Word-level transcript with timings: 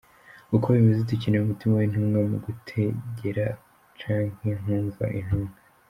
Uko 0.55 0.67
bimeze, 0.75 1.01
dukeneye 1.09 1.41
umutima 1.43 1.73
w’intumwa 1.75 2.19
mu 2.29 2.37
gutegera 2.45 3.45
canke 3.99 4.49
kwumva 4.61 5.05
intumwa. 5.19 5.53